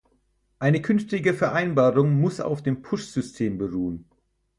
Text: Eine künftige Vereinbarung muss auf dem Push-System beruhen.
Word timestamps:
Eine 0.57 0.81
künftige 0.81 1.31
Vereinbarung 1.35 2.19
muss 2.19 2.39
auf 2.39 2.63
dem 2.63 2.81
Push-System 2.81 3.59
beruhen. 3.59 4.09